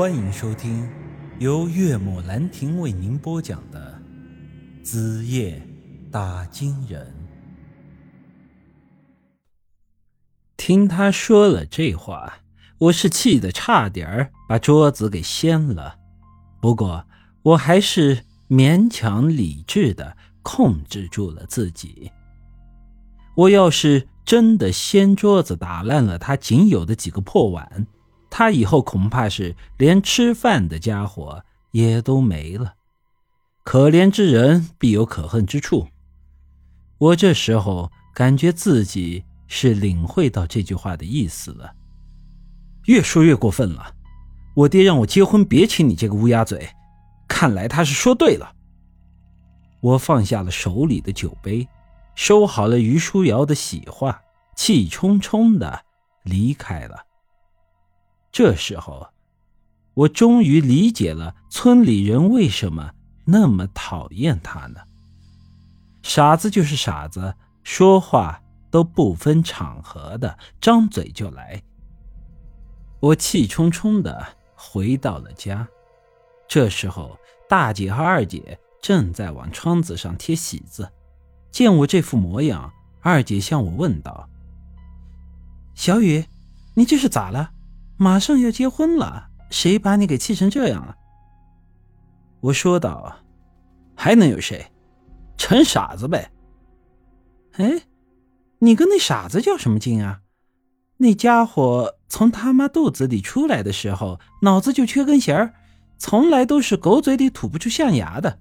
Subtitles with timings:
[0.00, 0.88] 欢迎收听
[1.40, 4.00] 由岳母兰亭为您播讲的
[4.82, 5.60] 《子夜
[6.10, 7.06] 打金人》。
[10.56, 12.38] 听他说了这话，
[12.78, 15.98] 我是气得差点儿把桌子给掀了。
[16.62, 17.06] 不过
[17.42, 22.10] 我还是勉强理智的控制住了自己。
[23.36, 27.86] 我要是真的掀桌子打烂了他仅有的几个破碗。
[28.40, 32.72] 他以后恐怕是连吃饭的家伙也都没了。
[33.64, 35.88] 可怜之人必有可恨之处。
[36.96, 41.70] 我这时候感觉自己是领会到这句话的意思了。
[42.86, 43.94] 越说越过分了。
[44.54, 46.66] 我爹让我结婚别亲你这个乌鸦嘴，
[47.28, 48.50] 看来他是说对了。
[49.82, 51.68] 我放下了手里的酒杯，
[52.14, 54.22] 收好了于书瑶的喜话，
[54.56, 55.84] 气冲冲的
[56.22, 57.04] 离开了。
[58.32, 59.08] 这时候，
[59.94, 62.92] 我终于理解了村里人为什么
[63.24, 64.80] 那么讨厌他呢？
[66.02, 71.62] 傻子就是傻子，说话都不分场合的，张嘴就来。
[73.00, 75.68] 我气冲冲的回到了家，
[76.48, 77.18] 这时候
[77.48, 80.90] 大姐和二姐正在往窗子上贴喜字。
[81.50, 84.28] 见我这副模样，二姐向我问道
[85.74, 86.24] ：“小雨，
[86.74, 87.50] 你这是咋了？”
[88.02, 90.96] 马上要结婚了，谁把你给气成这样了？
[92.40, 93.14] 我说道
[93.94, 94.72] ：“还能有谁？
[95.36, 96.32] 陈傻子呗。”
[97.60, 97.82] 哎，
[98.60, 100.22] 你跟那傻子较什么劲啊？
[100.96, 105.52] 那家伙从他妈肚子里出来的时候，脑子就缺根弦儿，
[105.98, 108.38] 从来都是狗嘴里吐不出象牙的。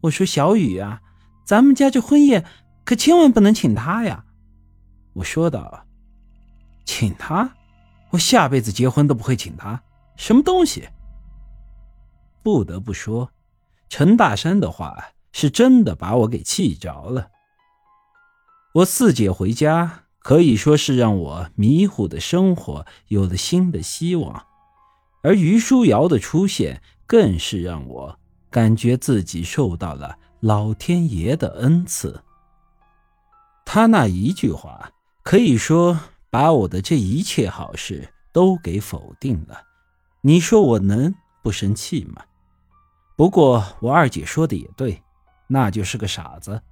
[0.00, 1.02] 我说小雨啊，
[1.44, 2.46] 咱们家这婚宴
[2.86, 4.24] 可千万不能请他呀。
[5.12, 5.84] 我说道
[6.86, 7.56] ：“请他。”
[8.10, 9.82] 我下辈子结婚都不会请他，
[10.16, 10.88] 什么东西？
[12.42, 13.30] 不得不说，
[13.88, 17.28] 陈大山的话是真的把我给气着了。
[18.74, 24.44] 我四姐回家可以说是让我迷糊的生活有了新的希望，
[25.22, 28.18] 而于书瑶的出现更是让我
[28.50, 32.22] 感觉自己受到了老天爷的恩赐。
[33.64, 34.90] 他那一句话
[35.22, 36.00] 可以说。
[36.30, 39.62] 把我的这一切好事都给否定了，
[40.22, 42.22] 你说我能不生气吗？
[43.16, 45.02] 不过我二姐说的也对，
[45.48, 46.62] 那就是个傻子。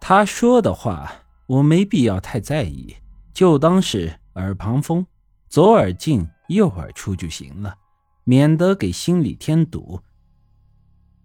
[0.00, 1.10] 她说的话
[1.46, 2.96] 我没必要太在意，
[3.32, 5.06] 就当是耳旁风，
[5.48, 7.76] 左耳进右耳出就行了，
[8.24, 10.00] 免得给心里添堵。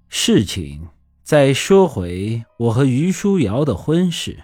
[0.08, 0.88] 事情
[1.24, 4.44] 再说回我和于书瑶的婚事。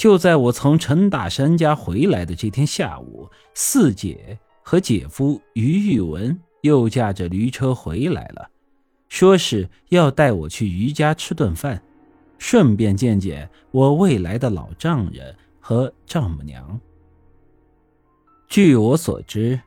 [0.00, 8.48] 就在我从陈大山家回来的这天下午，四姐和姐夫于玉文又驾着驴车回来了，
[9.10, 11.82] 说是要带我去于家吃顿饭，
[12.38, 16.80] 顺便见见我未来的老丈人和丈母娘。
[18.48, 19.60] 据我所知，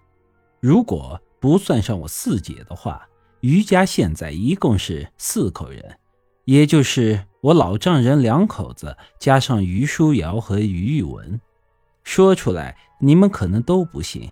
[0.59, 3.07] 如果不算上我四姐的话，
[3.41, 5.99] 于家现在一共是四口人，
[6.45, 7.23] 也就是。
[7.43, 11.41] 我老丈人两口子加上于书瑶和于玉文，
[12.05, 14.31] 说出来你们可能都不信。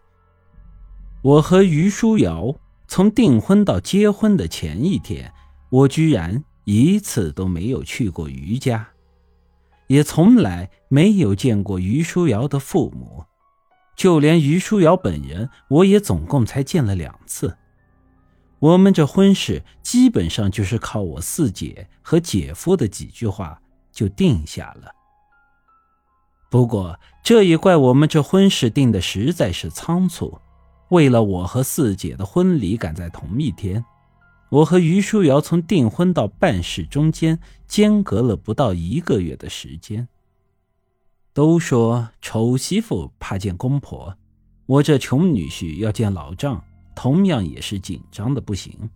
[1.21, 2.55] 我和于书瑶
[2.87, 5.29] 从订婚到结婚的前一天，
[5.69, 8.87] 我居然一次都没有去过于家，
[9.87, 13.25] 也从来没有见过于书瑶的父母，
[13.97, 17.57] 就连于书瑶本人，我也总共才见了两次。
[18.61, 23.59] 我们这婚事基本上就是靠我四姐和姐夫的几句话
[23.91, 24.91] 就定下了。
[26.51, 30.37] 不过这也怪我们这婚事定的实在是仓促，
[30.89, 33.83] 为了我和四姐的婚礼赶在同一天，
[34.49, 40.07] 我和于书瑶从订婚到办事中间间隔了不到一个月的时间。
[41.33, 44.15] 都说丑媳妇怕见公婆，
[44.67, 46.63] 我这穷女婿要见老丈。
[46.95, 48.89] 同样也是紧张的不行，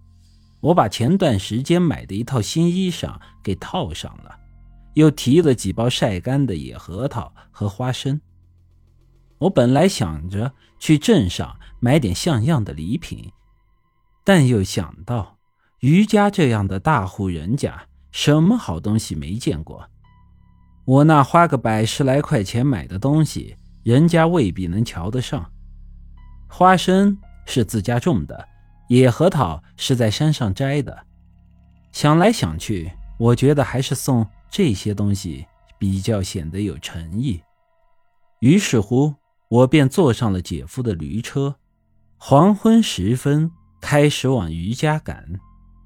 [0.60, 4.36] 我把前段时间买的一套新衣裳给套上了，
[4.94, 8.20] 又提了几包晒干的野核桃和花生。
[9.38, 13.32] 我本来想着去镇上买点像样的礼品，
[14.24, 15.38] 但又想到
[15.82, 19.88] 于家这样的大户人家，什么好东西没见过，
[20.86, 25.52] 我那花个百十来块钱买的东西，人家未必能瞧得上。
[26.48, 27.18] 花生。
[27.46, 28.48] 是自家种的
[28.90, 31.06] 野核桃，是在山上摘的。
[31.92, 35.46] 想来想去，我觉得还是送这些东西
[35.80, 37.42] 比较显得有诚意。
[38.42, 39.14] 于是乎，
[39.48, 41.56] 我便坐上了姐夫的驴车。
[42.18, 43.52] 黄昏时分，
[43.82, 45.40] 开始往余家赶。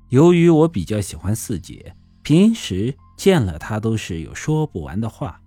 [0.09, 5.39] 由于我比较喜欢四姐，平时见了她都是有说不完的话，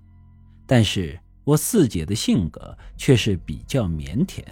[0.66, 4.42] 但是我四姐的性格却是比较腼腆。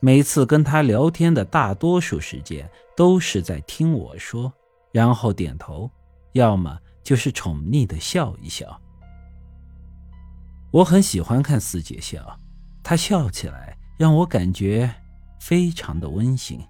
[0.00, 4.52] 每次跟她聊天的大多数时间都是在听我说，
[4.92, 5.90] 然后点头，
[6.32, 8.80] 要么就是宠溺的笑一笑。
[10.70, 12.38] 我很喜欢看四姐笑，
[12.82, 14.94] 她笑起来让我感觉
[15.40, 16.60] 非常的温馨。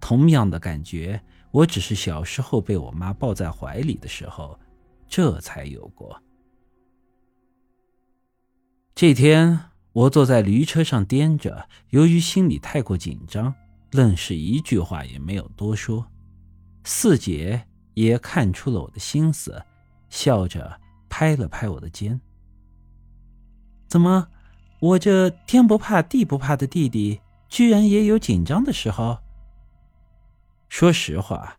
[0.00, 1.20] 同样的感觉，
[1.50, 4.58] 我只是小时候被我妈抱在怀里的时候，
[5.08, 6.20] 这才有过。
[8.94, 9.58] 这天，
[9.92, 13.54] 我坐在驴车上颠着，由于心里太过紧张，
[13.90, 16.06] 愣是一句话也没有多说。
[16.84, 19.62] 四姐也看出了我的心思，
[20.08, 22.18] 笑着拍了拍我的肩。
[23.86, 24.28] 怎么，
[24.80, 29.18] 我这天不怕地不怕的弟弟，居然也有紧张的时候？
[30.70, 31.58] 说实话，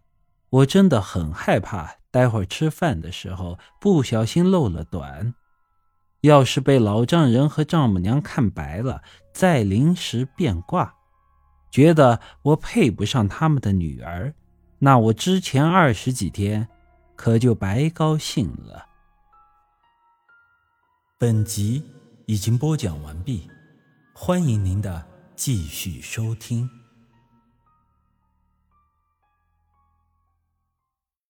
[0.50, 5.36] 我真的很害怕，待会儿吃饭的时候不小心漏了短，
[6.24, 10.96] 要是被老丈人和丈母娘看白了，再临时变卦，
[11.72, 14.34] 觉得我配不上他们的女儿，
[14.80, 16.68] 那我之前二十几天
[17.16, 18.88] 可就白高兴了。
[21.18, 21.84] 本集。
[22.26, 23.50] 已经播讲完毕，
[24.14, 25.06] 欢迎您的
[25.36, 26.70] 继续收听。